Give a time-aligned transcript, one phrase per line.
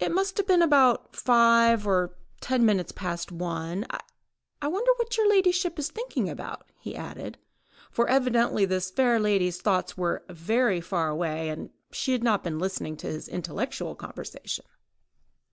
[0.00, 3.86] "It must have been about five or ten minutes past one....
[4.60, 7.38] I wonder what your ladyship is thinking about," he added,
[7.92, 12.58] for evidently the fair lady's thoughts were very far away, and she had not been
[12.58, 14.64] listening to his intellectual conversation.